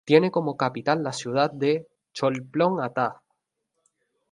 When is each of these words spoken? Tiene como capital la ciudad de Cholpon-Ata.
Tiene 0.03 0.31
como 0.31 0.57
capital 0.57 1.03
la 1.03 1.13
ciudad 1.13 1.51
de 1.51 1.87
Cholpon-Ata. 2.15 3.21